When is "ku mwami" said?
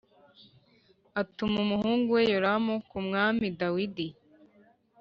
2.89-3.45